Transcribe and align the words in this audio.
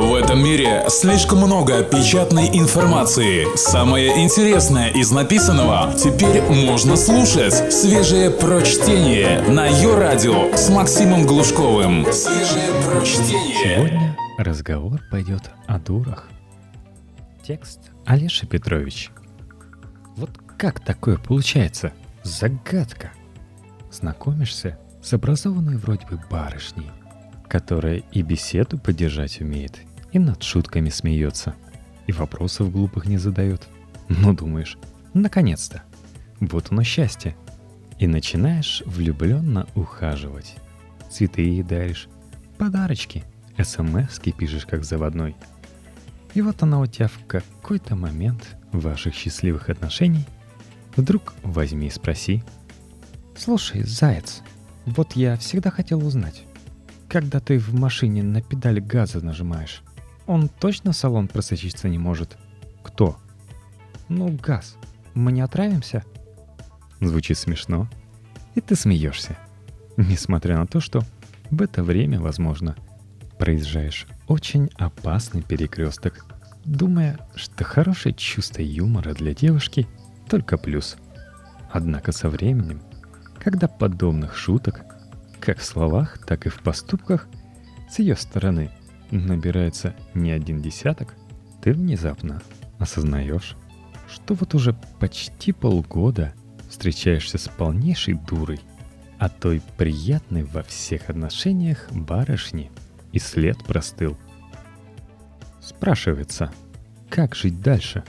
В 0.00 0.14
этом 0.14 0.42
мире 0.42 0.86
слишком 0.88 1.40
много 1.40 1.84
печатной 1.84 2.48
информации. 2.58 3.54
Самое 3.54 4.24
интересное 4.24 4.88
из 4.88 5.10
написанного 5.10 5.92
теперь 5.92 6.40
можно 6.40 6.96
слушать. 6.96 7.70
Свежее 7.70 8.30
прочтение 8.30 9.42
на 9.42 9.66
ее 9.66 9.94
радио 9.98 10.56
с 10.56 10.70
Максимом 10.70 11.26
Глушковым. 11.26 12.10
Свежее 12.10 12.72
прочтение. 12.82 13.76
Сегодня 13.76 14.16
разговор 14.38 15.02
пойдет 15.10 15.50
о 15.66 15.78
дурах. 15.78 16.30
Текст 17.46 17.80
Олеша 18.06 18.46
Петрович. 18.46 19.10
Вот 20.16 20.30
как 20.56 20.80
такое 20.80 21.18
получается? 21.18 21.92
Загадка. 22.22 23.10
Знакомишься 23.92 24.78
с 25.02 25.12
образованной 25.12 25.76
вроде 25.76 26.06
бы 26.06 26.18
барышней, 26.30 26.90
которая 27.48 28.02
и 28.12 28.22
беседу 28.22 28.78
поддержать 28.78 29.42
умеет, 29.42 29.78
и 30.12 30.18
над 30.18 30.42
шутками 30.42 30.88
смеется, 30.88 31.54
и 32.06 32.12
вопросов 32.12 32.72
глупых 32.72 33.06
не 33.06 33.18
задает. 33.18 33.68
Ну, 34.08 34.34
думаешь, 34.34 34.76
наконец-то. 35.14 35.82
Вот 36.40 36.72
оно 36.72 36.82
счастье. 36.82 37.36
И 37.98 38.06
начинаешь 38.06 38.82
влюбленно 38.86 39.66
ухаживать. 39.74 40.56
Цветы 41.10 41.42
ей 41.42 41.62
даришь, 41.62 42.08
подарочки, 42.56 43.24
смс 43.62 44.18
пишешь 44.18 44.66
как 44.66 44.84
заводной. 44.84 45.36
И 46.34 46.42
вот 46.42 46.62
она 46.62 46.80
у 46.80 46.86
тебя 46.86 47.08
в 47.08 47.26
какой-то 47.26 47.96
момент 47.96 48.56
ваших 48.72 49.14
счастливых 49.14 49.68
отношений 49.68 50.24
вдруг 50.96 51.34
возьми 51.42 51.88
и 51.88 51.90
спроси. 51.90 52.42
«Слушай, 53.36 53.82
заяц, 53.82 54.42
вот 54.86 55.12
я 55.12 55.36
всегда 55.36 55.70
хотел 55.70 56.04
узнать, 56.06 56.44
когда 57.08 57.40
ты 57.40 57.58
в 57.58 57.74
машине 57.74 58.22
на 58.22 58.42
педаль 58.42 58.80
газа 58.80 59.24
нажимаешь, 59.24 59.82
он 60.30 60.48
точно 60.48 60.92
в 60.92 60.96
салон 60.96 61.26
просочиться 61.26 61.88
не 61.88 61.98
может? 61.98 62.38
Кто? 62.84 63.18
Ну, 64.08 64.28
газ. 64.28 64.76
Мы 65.12 65.32
не 65.32 65.40
отравимся? 65.40 66.04
Звучит 67.00 67.36
смешно. 67.36 67.88
И 68.54 68.60
ты 68.60 68.76
смеешься. 68.76 69.36
Несмотря 69.96 70.56
на 70.56 70.68
то, 70.68 70.78
что 70.78 71.02
в 71.50 71.60
это 71.60 71.82
время, 71.82 72.20
возможно, 72.20 72.76
проезжаешь 73.40 74.06
очень 74.28 74.70
опасный 74.76 75.42
перекресток, 75.42 76.24
думая, 76.64 77.18
что 77.34 77.64
хорошее 77.64 78.14
чувство 78.14 78.62
юмора 78.62 79.14
для 79.14 79.34
девушки 79.34 79.88
только 80.28 80.58
плюс. 80.58 80.96
Однако 81.72 82.12
со 82.12 82.28
временем, 82.28 82.80
когда 83.40 83.66
подобных 83.66 84.36
шуток 84.36 84.84
как 85.40 85.58
в 85.58 85.64
словах, 85.64 86.18
так 86.24 86.46
и 86.46 86.50
в 86.50 86.60
поступках 86.60 87.26
с 87.90 87.98
ее 87.98 88.14
стороны 88.14 88.70
набирается 89.10 89.94
не 90.14 90.30
один 90.30 90.62
десяток, 90.62 91.14
ты 91.62 91.72
внезапно 91.72 92.42
осознаешь, 92.78 93.56
что 94.08 94.34
вот 94.34 94.54
уже 94.54 94.74
почти 94.98 95.52
полгода 95.52 96.34
встречаешься 96.68 97.38
с 97.38 97.48
полнейшей 97.48 98.14
дурой, 98.14 98.60
а 99.18 99.28
той 99.28 99.62
приятной 99.76 100.44
во 100.44 100.62
всех 100.62 101.10
отношениях 101.10 101.88
барышни, 101.92 102.70
и 103.12 103.18
след 103.18 103.58
простыл. 103.64 104.16
Спрашивается, 105.60 106.52
как 107.08 107.34
жить 107.34 107.60
дальше? 107.60 108.04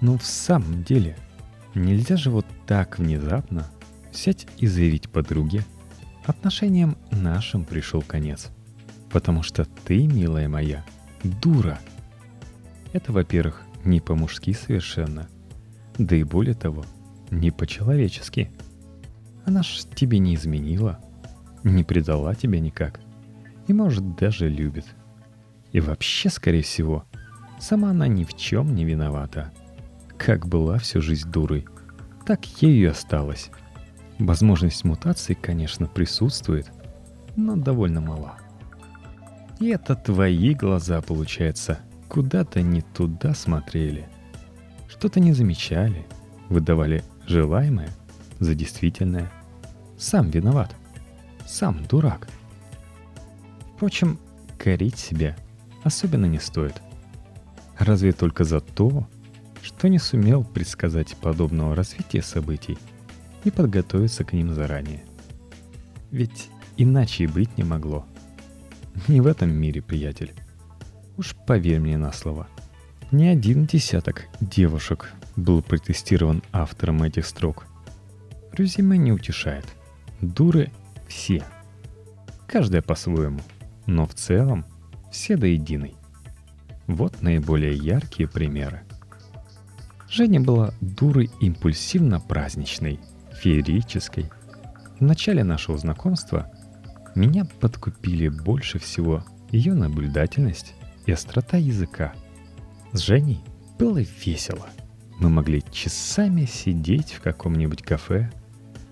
Ну 0.00 0.16
в 0.16 0.24
самом 0.24 0.82
деле, 0.84 1.16
нельзя 1.74 2.16
же 2.16 2.30
вот 2.30 2.46
так 2.66 2.98
внезапно 2.98 3.70
взять 4.12 4.46
и 4.58 4.66
заявить 4.66 5.10
подруге, 5.10 5.64
отношениям 6.24 6.96
нашим 7.10 7.64
пришел 7.64 8.02
конец. 8.02 8.50
Потому 9.12 9.42
что 9.42 9.64
ты, 9.84 10.06
милая 10.06 10.48
моя, 10.48 10.84
дура. 11.22 11.78
Это, 12.92 13.12
во-первых, 13.12 13.62
не 13.84 14.00
по-мужски 14.00 14.52
совершенно. 14.52 15.28
Да 15.98 16.16
и 16.16 16.24
более 16.24 16.54
того, 16.54 16.84
не 17.30 17.50
по-человечески. 17.50 18.50
Она 19.44 19.62
ж 19.62 19.84
тебе 19.94 20.18
не 20.18 20.34
изменила, 20.34 20.98
не 21.62 21.84
предала 21.84 22.34
тебя 22.34 22.60
никак. 22.60 23.00
И, 23.66 23.72
может, 23.72 24.16
даже 24.16 24.48
любит. 24.48 24.86
И 25.72 25.80
вообще, 25.80 26.30
скорее 26.30 26.62
всего, 26.62 27.04
сама 27.60 27.90
она 27.90 28.08
ни 28.08 28.24
в 28.24 28.34
чем 28.34 28.74
не 28.74 28.84
виновата. 28.84 29.52
Как 30.16 30.46
была 30.46 30.78
всю 30.78 31.00
жизнь 31.02 31.30
дурой, 31.30 31.66
так 32.26 32.44
ею 32.62 32.82
и 32.82 32.90
осталась. 32.90 33.50
Возможность 34.18 34.84
мутации, 34.84 35.34
конечно, 35.34 35.86
присутствует, 35.86 36.70
но 37.36 37.56
довольно 37.56 38.00
мала. 38.00 38.36
И 39.62 39.68
это 39.68 39.94
твои 39.94 40.54
глаза, 40.54 41.00
получается, 41.00 41.78
куда-то 42.08 42.60
не 42.62 42.82
туда 42.82 43.32
смотрели. 43.32 44.08
Что-то 44.88 45.20
не 45.20 45.32
замечали, 45.32 46.06
выдавали 46.48 47.04
желаемое 47.26 47.90
за 48.40 48.54
действительное. 48.54 49.30
Сам 49.96 50.30
виноват. 50.30 50.74
Сам 51.46 51.84
дурак. 51.84 52.28
Впрочем, 53.76 54.18
корить 54.58 54.98
себя 54.98 55.36
особенно 55.84 56.26
не 56.26 56.38
стоит. 56.38 56.82
Разве 57.78 58.12
только 58.12 58.44
за 58.44 58.60
то, 58.60 59.06
что 59.62 59.88
не 59.88 59.98
сумел 59.98 60.44
предсказать 60.44 61.16
подобного 61.16 61.74
развития 61.74 62.22
событий– 62.22 62.76
и 63.44 63.50
подготовиться 63.50 64.24
к 64.24 64.32
ним 64.32 64.54
заранее. 64.54 65.04
Ведь 66.10 66.48
иначе 66.76 67.24
и 67.24 67.26
быть 67.26 67.56
не 67.56 67.64
могло. 67.64 68.06
Не 69.08 69.20
в 69.20 69.26
этом 69.26 69.52
мире, 69.52 69.82
приятель. 69.82 70.32
Уж 71.16 71.34
поверь 71.46 71.80
мне 71.80 71.96
на 71.96 72.12
слово. 72.12 72.48
Не 73.10 73.28
один 73.28 73.66
десяток 73.66 74.26
девушек 74.40 75.12
был 75.36 75.62
протестирован 75.62 76.42
автором 76.52 77.02
этих 77.02 77.26
строк. 77.26 77.66
Резюме 78.52 78.98
не 78.98 79.12
утешает. 79.12 79.66
Дуры 80.20 80.70
все. 81.08 81.42
Каждая 82.46 82.82
по-своему, 82.82 83.40
но 83.86 84.06
в 84.06 84.14
целом 84.14 84.64
все 85.10 85.36
до 85.36 85.46
единой. 85.46 85.94
Вот 86.86 87.22
наиболее 87.22 87.74
яркие 87.74 88.28
примеры. 88.28 88.82
Женя 90.08 90.40
была 90.40 90.74
дурой 90.80 91.30
импульсивно-праздничной– 91.40 93.00
феерической. 93.42 94.30
В 94.98 95.02
начале 95.02 95.42
нашего 95.42 95.76
знакомства 95.78 96.50
меня 97.14 97.44
подкупили 97.60 98.28
больше 98.28 98.78
всего 98.78 99.24
ее 99.50 99.74
наблюдательность 99.74 100.74
и 101.06 101.12
острота 101.12 101.56
языка. 101.56 102.14
С 102.92 103.00
Женей 103.00 103.40
было 103.78 103.98
весело. 104.24 104.66
Мы 105.18 105.28
могли 105.28 105.62
часами 105.70 106.44
сидеть 106.44 107.12
в 107.12 107.20
каком-нибудь 107.20 107.82
кафе, 107.82 108.30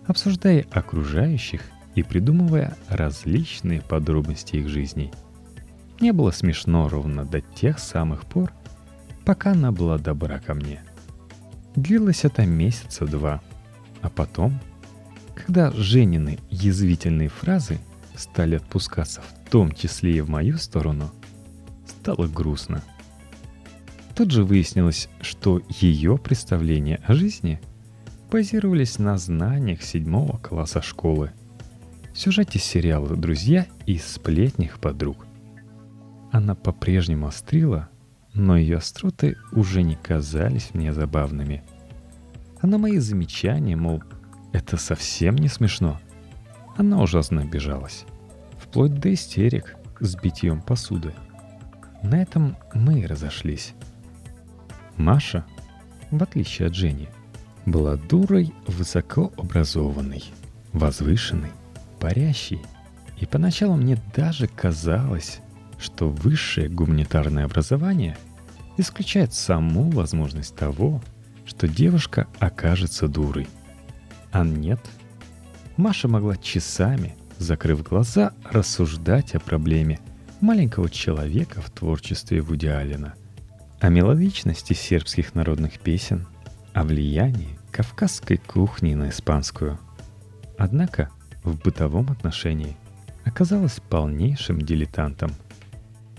обсуждая 0.07 0.67
окружающих 0.71 1.63
и 1.95 2.03
придумывая 2.03 2.77
различные 2.89 3.81
подробности 3.81 4.57
их 4.57 4.69
жизней. 4.69 5.13
Мне 6.01 6.13
было 6.13 6.31
смешно 6.31 6.89
ровно 6.89 7.25
до 7.25 7.41
тех 7.41 7.79
самых 7.79 8.25
пор, 8.27 8.53
пока 9.25 9.53
она 9.53 9.73
была 9.73 9.99
добра 9.99 10.39
ко 10.39 10.55
мне. 10.55 10.83
Длилось 11.77 12.25
это 12.25 12.47
месяца 12.47 13.07
два– 13.07 13.41
а 14.03 14.09
потом, 14.09 14.59
когда 15.35 15.71
Женины 15.73 16.39
язвительные 16.51 17.29
фразы 17.29 17.79
стали 18.17 18.57
отпускаться 18.57 19.21
в 19.23 19.51
том 19.51 19.73
числе 19.73 20.17
и 20.17 20.21
в 20.21 20.29
мою 20.29 20.59
сторону, 20.59 21.11
стало 21.87 22.27
грустно. 22.27 22.83
Тут 24.15 24.31
же 24.31 24.45
выяснилось, 24.45 25.09
что 25.21 25.63
ее 25.69 26.19
представления 26.19 27.01
о 27.07 27.15
жизни 27.15 27.61
базировались 28.31 28.99
на 28.99 29.17
знаниях 29.19 29.83
седьмого 29.83 30.39
класса 30.39 30.83
школы, 30.83 31.33
сюжете 32.15 32.59
сериала 32.59 33.17
«Друзья» 33.17 33.67
и 33.87 33.99
сплетнях 33.99 34.79
подруг. 34.79 35.27
Она 36.33 36.55
по-прежнему 36.55 37.27
острила, 37.27 37.89
но 38.35 38.57
ее 38.57 38.77
остроты 38.77 39.37
уже 39.53 39.83
не 39.83 39.97
казались 39.97 40.71
мне 40.75 40.93
забавными– 40.93 41.65
а 42.61 42.67
на 42.67 42.77
мои 42.79 42.99
замечания, 42.99 43.75
мол, 43.75 44.03
это 44.53 44.77
совсем 44.77 45.37
не 45.37 45.49
смешно, 45.49 45.99
она 46.77 47.03
ужасно 47.03 47.43
обижалась. 47.43 48.05
Вплоть 48.59 48.95
до 48.95 49.13
истерик 49.13 49.77
с 50.01 50.15
битьем 50.17 50.63
посуды. 50.63 51.13
На 52.03 52.23
этом 52.23 52.57
мы 52.73 53.01
и 53.01 53.07
разошлись. 53.07 53.75
Маша, 54.97 55.45
в 56.11 56.23
отличие 56.23 56.69
от 56.69 56.75
Жени, 56.75 57.09
была 57.67 57.97
дурой 57.97 58.53
высокообразованной, 58.67 60.25
возвышенной, 60.73 61.53
парящей. 61.99 62.61
И 63.19 63.27
поначалу 63.27 63.77
мне 63.77 63.99
даже 64.15 64.47
казалось, 64.47 65.41
что 65.79 66.09
высшее 66.09 66.69
гуманитарное 66.69 67.45
образование 67.45 68.17
исключает 68.77 69.35
саму 69.35 69.91
возможность 69.91 70.57
того, 70.57 71.03
что 71.47 71.69
девушка 71.69 72.27
окажется 72.39 73.09
дурой. 73.09 73.49
А 74.33 74.45
нет. 74.45 74.81
Маша 75.81 76.09
могла 76.09 76.37
часами, 76.37 77.17
закрыв 77.39 77.83
глаза, 77.83 78.35
рассуждать 78.45 79.35
о 79.35 79.41
проблеме 79.41 79.99
маленького 80.43 80.91
человека 80.91 81.63
в 81.63 81.71
творчестве 81.71 82.43
Вуди 82.43 82.67
Аллена, 82.67 83.15
о 83.81 83.89
мелодичности 83.89 84.75
сербских 84.75 85.35
народных 85.35 85.79
песен, 85.79 86.27
о 86.75 86.85
влиянии 86.85 87.59
кавказской 87.71 88.37
кухни 88.37 88.93
на 88.93 89.09
испанскую. 89.09 89.79
Однако 90.59 91.09
в 91.45 91.59
бытовом 91.59 92.11
отношении 92.11 92.77
оказалась 93.25 93.81
полнейшим 93.89 94.61
дилетантом. 94.61 95.33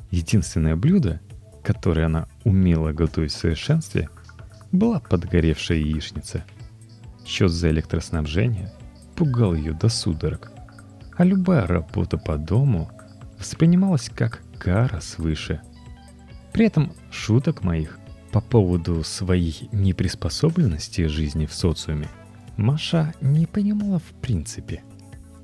Единственное 0.10 0.76
блюдо, 0.76 1.22
которое 1.64 2.08
она 2.08 2.28
умела 2.46 2.94
готовить 2.94 3.32
в 3.32 3.38
совершенстве, 3.38 4.10
была 4.72 5.00
подгоревшая 5.02 5.78
яичница. 5.78 6.46
Счет 7.28 7.52
за 7.52 7.70
электроснабжение 7.70 8.72
пугал 9.22 9.54
ее 9.54 9.74
до 9.74 9.88
судорог, 9.88 10.52
а 11.16 11.24
любая 11.24 11.68
работа 11.68 12.18
по 12.18 12.38
дому 12.40 12.90
воспринималась 13.38 14.10
как 14.10 14.42
кара 14.58 15.00
свыше. 15.00 15.62
При 16.52 16.66
этом 16.66 16.94
шуток 17.12 17.64
моих 17.64 18.00
по 18.32 18.42
поводу 18.42 19.04
своей 19.04 19.70
неприспособленности 19.72 21.06
жизни 21.06 21.46
в 21.46 21.54
социуме 21.54 22.08
Маша 22.58 23.14
не 23.22 23.46
понимала 23.46 24.00
в 24.00 24.12
принципе. 24.22 24.82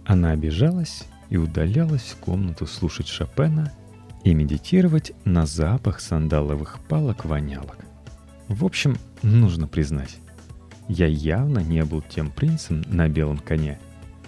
Она 0.08 0.32
обижалась 0.32 1.04
и 1.30 1.38
удалялась 1.38 2.02
в 2.02 2.18
комнату 2.18 2.66
слушать 2.66 3.08
Шопена 3.08 3.74
и 4.24 4.34
медитировать 4.34 5.12
на 5.24 5.46
запах 5.46 6.00
сандаловых 6.00 6.80
палок-вонялок. 6.90 7.86
В 8.48 8.66
общем, 8.66 8.98
нужно 9.22 9.68
признать, 9.68 10.18
я 10.88 11.08
явно 11.08 11.60
не 11.60 11.84
был 11.84 12.02
тем 12.02 12.32
принцем 12.32 12.84
на 12.88 13.08
белом 13.08 13.40
коне, 13.40 13.80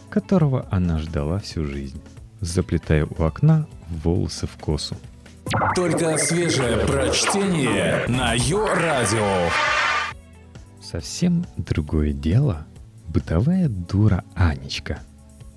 которого 0.10 0.68
она 0.72 1.00
ждала 1.00 1.40
всю 1.40 1.66
жизнь, 1.66 2.02
заплетая 2.42 3.06
у 3.06 3.24
окна 3.24 3.68
волосы 3.90 4.48
в 4.48 4.58
косу. 4.58 4.96
Только 5.76 6.18
свежее 6.18 6.86
прочтение 6.86 8.06
на 8.08 8.34
Йо-Радио. 8.34 9.50
Совсем 10.82 11.46
другое 11.58 12.14
дело– 12.14 12.66
бытовая 13.08 13.68
дура 13.68 14.24
Анечка. 14.36 15.00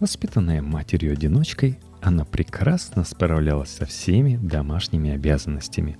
Воспитанная 0.01 0.63
матерью-одиночкой, 0.63 1.79
она 2.01 2.25
прекрасно 2.25 3.05
справлялась 3.05 3.71
со 3.71 3.87
всеми 3.87 4.37
домашними 4.37 5.11
обязанностями. 5.11 5.99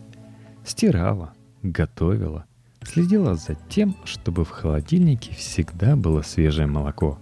Стирала, 0.65 1.35
готовила, 1.63 2.47
Следила 2.85 3.35
за 3.37 3.55
тем, 3.69 3.97
чтобы 4.05 4.45
в 4.45 4.51
холодильнике 4.51 5.35
всегда 5.35 5.97
было 5.97 6.23
свежее 6.23 6.67
молоко. 6.67 7.19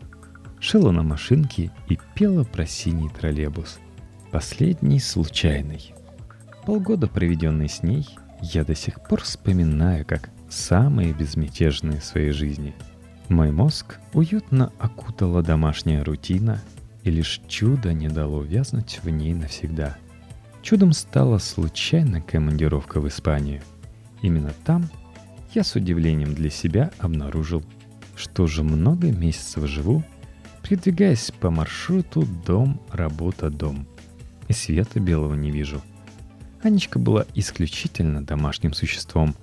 Шила 0.59 0.91
на 0.91 1.03
машинке 1.03 1.71
и 1.89 1.99
пела 2.15 2.45
про 2.45 2.67
синий 2.67 3.09
троллейбус. 3.09 3.79
Последний 4.31 5.01
случайный. 5.01 5.95
Полгода, 6.67 7.07
проведенные 7.07 7.69
с 7.69 7.83
ней, 7.83 8.07
я 8.43 8.65
до 8.65 8.75
сих 8.75 9.03
пор 9.03 9.23
вспоминаю 9.23 10.05
как 10.07 10.31
самые 10.49 11.13
безмятежные 11.13 12.01
в 12.01 12.05
своей 12.05 12.33
жизни. 12.33 12.75
Мой 13.29 13.53
мозг 13.53 14.01
уютно 14.13 14.73
окутала 14.79 15.43
домашняя 15.43 16.03
рутина, 16.03 16.61
и 17.05 17.11
лишь 17.11 17.41
чудо 17.49 17.93
не 17.93 18.09
дало 18.09 18.43
вязнуть 18.43 19.01
в 19.03 19.09
ней 19.09 19.35
навсегда. 19.35 19.97
Чудом 20.63 20.93
стала 20.93 21.39
случайная 21.39 22.21
командировка 22.21 23.01
в 23.01 23.09
Испанию. 23.09 23.63
Именно 24.21 24.53
там 24.65 24.91
я 25.55 25.65
с 25.65 25.75
удивлением 25.75 26.35
для 26.35 26.51
себя 26.51 26.91
обнаружил, 26.99 27.65
что 28.17 28.45
уже 28.45 28.63
много 28.63 29.11
месяцев 29.11 29.67
живу, 29.67 30.05
передвигаясь 30.63 31.33
по 31.41 31.51
маршруту 31.51 32.27
дом-работа-дом. 32.47 33.87
И 34.49 34.53
света 34.53 35.01
белого 35.01 35.35
не 35.35 35.51
вижу. 35.51 35.83
Анечка 36.63 36.99
была 36.99 37.25
исключительно 37.35 38.25
домашним 38.25 38.75
существом 38.75 39.35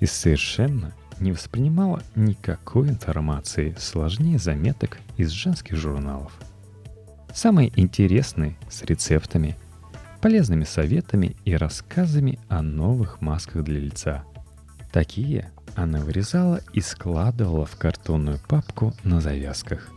и 0.00 0.06
совершенно 0.06 0.94
не 1.20 1.32
воспринимала 1.32 2.02
никакой 2.14 2.88
информации 2.88 3.74
сложнее 3.78 4.38
заметок 4.38 4.98
из 5.16 5.30
женских 5.30 5.76
журналов. 5.76 6.32
Самые 7.34 7.72
интересные 7.76 8.56
с 8.68 8.82
рецептами, 8.82 9.56
полезными 10.20 10.64
советами 10.64 11.36
и 11.44 11.54
рассказами 11.54 12.38
о 12.48 12.62
новых 12.62 13.20
масках 13.20 13.64
для 13.64 13.80
лица– 13.80 14.24
Такие 14.98 15.52
она 15.76 16.00
вырезала 16.00 16.60
и 16.72 16.80
складывала 16.80 17.64
в 17.64 17.76
картонную 17.76 18.40
папку 18.48 18.92
на 19.04 19.20
завязках. 19.20 19.90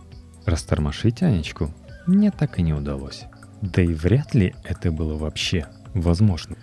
Растормошить 0.46 1.24
Анечку 1.24 1.74
мне 2.06 2.30
так 2.30 2.60
и 2.60 2.62
не 2.62 2.76
удалось. 2.76 3.24
Да 3.64 3.82
и 3.82 3.96
вряд 3.96 4.36
ли 4.36 4.54
это 4.64 4.92
было 4.92 5.18
вообще 5.18 5.66
возможно. 5.96 6.56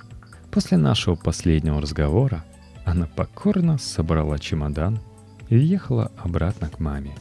После 0.53 0.79
нашего 0.79 1.17
последнего 1.17 1.81
разговора 1.83 2.45
она 2.85 3.07
покорно 3.07 3.77
собрала 3.77 4.39
чемодан 4.39 5.01
и 5.49 5.57
въехала 5.57 6.13
обратно 6.17 6.69
к 6.69 6.79
маме. 6.79 7.17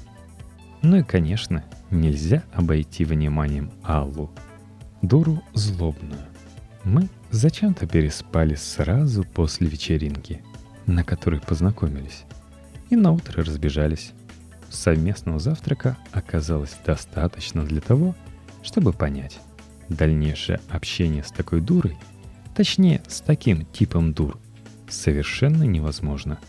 Ну 0.83 0.97
и, 0.97 1.03
конечно, 1.03 1.65
нельзя 1.89 2.43
обойти 2.53 3.05
вниманием 3.05 3.71
Аллу, 3.81 4.29
дуру 5.01 5.41
злобную. 5.55 6.21
Мы 6.83 7.09
зачем-то 7.31 7.87
переспали 7.87 8.53
сразу 8.53 9.23
после 9.23 9.65
вечеринки– 9.65 10.43
на 10.87 11.03
которой 11.03 11.39
познакомились, 11.39 12.23
и 12.89 12.95
на 12.95 13.11
утро 13.11 13.43
разбежались. 13.43 14.13
Совместного 14.69 15.39
завтрака 15.39 15.97
оказалось 16.11 16.75
достаточно 16.85 17.63
для 17.63 17.81
того, 17.81 18.15
чтобы 18.63 18.93
понять, 18.93 19.39
дальнейшее 19.89 20.59
общение 20.69 21.23
с 21.23 21.31
такой 21.31 21.61
дурой, 21.61 21.97
точнее, 22.55 23.01
с 23.07 23.21
таким 23.21 23.65
типом 23.65 24.13
дур, 24.13 24.39
совершенно 24.89 25.63
невозможно. 25.63 26.39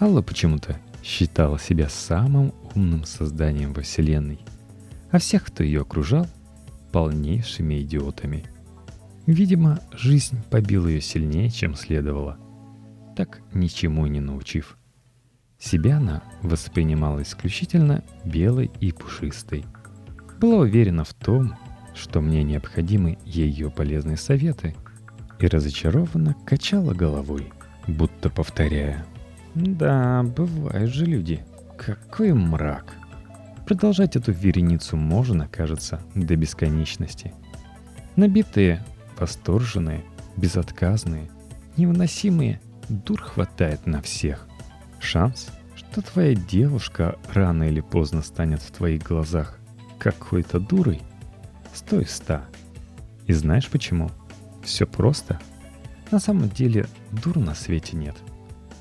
Алла 0.00 0.22
почему-то 0.22 0.78
считала 1.02 1.58
себя 1.58 1.88
самым 1.88 2.52
умным 2.74 3.04
созданием 3.04 3.72
во 3.72 3.82
Вселенной, 3.82 4.40
а 5.10 5.18
всех, 5.18 5.44
кто 5.44 5.64
ее 5.64 5.82
окружал, 5.82 6.26
полнейшими 6.92 7.80
идиотами. 7.82 8.44
Видимо, 9.26 9.80
жизнь 9.92 10.38
побила 10.50 10.88
ее 10.88 11.00
сильнее, 11.00 11.50
чем 11.50 11.74
следовало– 11.74 12.38
так 13.14 13.40
ничему 13.52 14.06
не 14.06 14.20
научив. 14.20 14.76
Себя 15.58 15.98
она 15.98 16.22
воспринимала 16.42 17.22
исключительно 17.22 18.02
белой 18.24 18.70
и 18.80 18.90
пушистой. 18.90 19.64
Была 20.40 20.58
уверена 20.58 21.04
в 21.04 21.14
том, 21.14 21.56
что 21.94 22.20
мне 22.20 22.42
необходимы 22.42 23.18
ее 23.24 23.70
полезные 23.70 24.16
советы, 24.16 24.74
и 25.38 25.46
разочарованно 25.46 26.34
качала 26.46 26.94
головой, 26.94 27.52
будто 27.86 28.30
повторяя. 28.30 29.04
«Да, 29.54 30.22
бывают 30.22 30.92
же 30.92 31.04
люди. 31.04 31.44
Какой 31.76 32.32
мрак!» 32.32 32.94
Продолжать 33.66 34.16
эту 34.16 34.32
вереницу 34.32 34.96
можно, 34.96 35.46
кажется, 35.46 36.00
до 36.14 36.36
бесконечности. 36.36 37.32
Набитые, 38.16 38.84
восторженные, 39.18 40.04
безотказные, 40.36 41.30
невыносимые– 41.76 42.60
дур 42.88 43.20
хватает 43.20 43.86
на 43.86 44.02
всех. 44.02 44.46
Шанс, 45.00 45.48
что 45.74 46.02
твоя 46.02 46.34
девушка 46.34 47.18
рано 47.32 47.64
или 47.64 47.80
поздно 47.80 48.22
станет 48.22 48.62
в 48.62 48.70
твоих 48.70 49.02
глазах 49.02 49.58
какой-то 49.98 50.58
дурой, 50.58 51.02
стой 51.74 52.06
ста. 52.06 52.44
И 53.26 53.32
знаешь 53.32 53.68
почему? 53.68 54.10
Все 54.62 54.86
просто. 54.86 55.40
На 56.10 56.18
самом 56.18 56.48
деле 56.48 56.86
дур 57.10 57.38
на 57.38 57.54
свете 57.54 57.96
нет. 57.96 58.16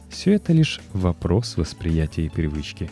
Все 0.10 0.34
это 0.34 0.52
лишь 0.52 0.82
вопрос 0.94 1.58
восприятия 1.58 2.26
и 2.26 2.30
привычки. 2.30 2.92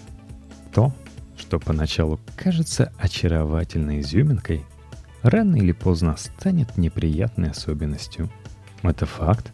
То, 0.74 0.94
что 1.38 1.60
поначалу 1.60 2.20
кажется 2.36 2.94
очаровательной 2.98 4.00
изюминкой, 4.02 4.66
рано 5.22 5.56
или 5.56 5.72
поздно 5.72 6.16
станет 6.18 6.78
неприятной 6.78 7.52
особенностью. 7.52 8.30
Это 8.84 9.06
факт. 9.06 9.52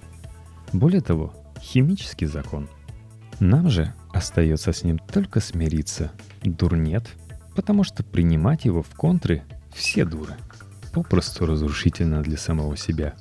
Более 0.73 1.01
того, 1.01 1.33
химический 1.65 2.27
закон. 2.27 2.69
Нам 3.39 3.69
же 3.69 3.93
остается 4.13 4.71
с 4.71 4.83
ним 4.83 4.99
только 4.99 5.39
смириться. 5.39 6.11
Дур 6.43 6.77
нет, 6.77 7.09
потому 7.55 7.83
что 7.83 8.03
принимать 8.03 8.65
его 8.65 8.83
в 8.83 8.89
контры 8.95 9.43
все 9.73 10.05
дуры. 10.05 10.35
Попросту 10.93 11.45
разрушительно 11.45 12.21
для 12.21 12.37
самого 12.37 12.77
себя. 12.77 13.15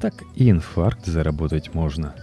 Так 0.00 0.14
и 0.34 0.50
инфаркт 0.50 1.06
заработать 1.06 1.72
можно. 1.72 2.14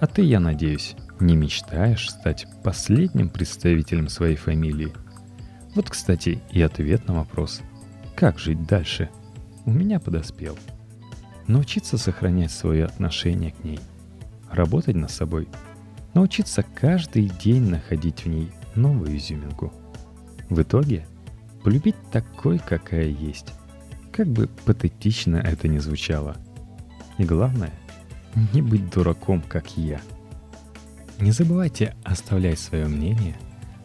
А 0.00 0.06
ты, 0.06 0.22
я 0.22 0.40
надеюсь, 0.40 0.96
не 1.20 1.36
мечтаешь 1.36 2.10
стать 2.10 2.46
последним 2.62 3.30
представителем 3.30 4.08
своей 4.08 4.36
фамилии. 4.36 4.92
Вот, 5.74 5.88
кстати, 5.88 6.42
и 6.50 6.60
ответ 6.60 7.06
на 7.08 7.14
вопрос, 7.14 7.60
как 8.14 8.38
жить 8.38 8.66
дальше, 8.66 9.08
у 9.64 9.70
меня 9.70 10.00
подоспел. 10.00 10.58
Научиться 11.46 11.96
сохранять 11.96 12.50
свое 12.50 12.84
отношение 12.84 13.52
к 13.52 13.64
ней– 13.64 13.80
работать 14.54 14.96
над 14.96 15.10
собой, 15.10 15.48
научиться 16.14 16.62
каждый 16.62 17.28
день 17.28 17.68
находить 17.68 18.24
в 18.24 18.28
ней 18.28 18.50
новую 18.74 19.16
изюминку. 19.16 19.72
В 20.48 20.62
итоге 20.62 21.06
полюбить 21.62 21.96
такой, 22.12 22.58
какая 22.58 23.06
есть. 23.06 23.52
Как 24.12 24.26
бы 24.26 24.48
патетично 24.64 25.36
это 25.36 25.68
ни 25.68 25.78
звучало– 25.78 26.36
И 27.18 27.24
главное, 27.24 27.72
не 28.52 28.60
быть 28.60 28.90
дураком, 28.90 29.40
как 29.42 29.76
я. 29.76 30.00
Не 31.20 31.30
забывайте 31.30 31.94
оставлять 32.02 32.58
свое 32.58 32.86
мнение, 32.86 33.36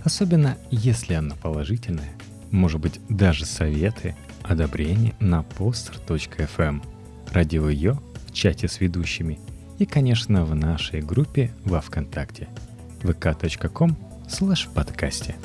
особенно 0.04 0.58
если 0.72 1.14
оно 1.14 1.36
положительное, 1.36 2.12
может 2.50 2.82
быть 2.82 3.00
даже 3.08 3.46
советы, 3.46 4.16
одобрение 4.44 5.14
на 5.20 5.46
poster.fm, 5.58 6.48
эм, 6.58 6.84
радио 7.32 7.70
ее 7.70 8.00
в 8.26 8.32
чате 8.32 8.68
с 8.68 8.80
ведущими 8.80 9.40
и, 9.80 9.86
конечно, 9.86 10.46
в 10.46 10.54
нашей 10.54 11.02
группе 11.02 11.52
во 11.66 11.82
Вконтакте 11.82 12.48
vk.com 13.02 13.98
slash 14.28 14.72
подкасте. 14.74 15.36